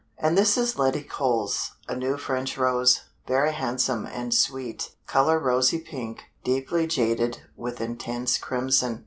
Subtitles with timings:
[0.17, 5.77] And this is Letty Coles, a new French rose, very handsome and sweet; color rosy
[5.77, 8.99] pink, deeply shaded with intense crimson.